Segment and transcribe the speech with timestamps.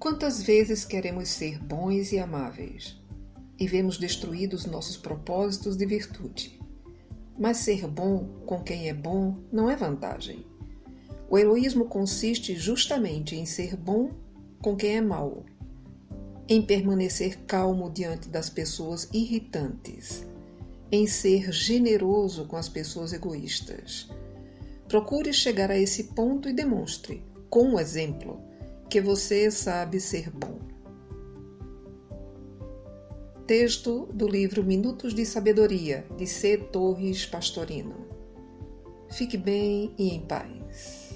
[0.00, 2.98] Quantas vezes queremos ser bons e amáveis
[3.58, 6.58] e vemos destruídos nossos propósitos de virtude?
[7.38, 10.46] Mas ser bom com quem é bom não é vantagem.
[11.28, 14.10] O heroísmo consiste justamente em ser bom
[14.62, 15.44] com quem é mau,
[16.48, 20.26] em permanecer calmo diante das pessoas irritantes,
[20.90, 24.08] em ser generoso com as pessoas egoístas.
[24.88, 28.48] Procure chegar a esse ponto e demonstre, com o exemplo,
[28.90, 30.58] que você sabe ser bom.
[33.46, 36.58] Texto do livro Minutos de Sabedoria, de C.
[36.58, 38.08] Torres Pastorino.
[39.12, 41.09] Fique bem e em paz.